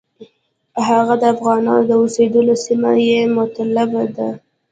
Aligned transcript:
هغه 0.87 1.13
د 1.21 1.23
افغانانو 1.35 1.83
د 1.89 1.91
اوسېدلو 2.01 2.53
سیمه 2.65 2.91
یې 3.07 3.21
مطلب 3.37 3.89
ده. 4.15 4.29